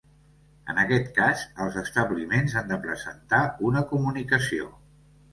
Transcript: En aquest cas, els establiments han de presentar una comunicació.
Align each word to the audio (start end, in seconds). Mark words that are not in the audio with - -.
En 0.71 0.77
aquest 0.83 1.09
cas, 1.17 1.41
els 1.65 1.75
establiments 1.81 2.55
han 2.61 2.71
de 2.71 2.79
presentar 2.85 3.41
una 3.71 3.83
comunicació. 3.93 4.71